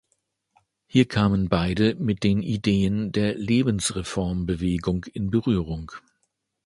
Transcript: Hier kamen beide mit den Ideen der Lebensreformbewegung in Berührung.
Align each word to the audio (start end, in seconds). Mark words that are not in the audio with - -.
Hier 0.87 1.07
kamen 1.07 1.47
beide 1.47 1.93
mit 1.93 2.23
den 2.23 2.41
Ideen 2.41 3.11
der 3.11 3.35
Lebensreformbewegung 3.35 5.03
in 5.13 5.29
Berührung. 5.29 5.91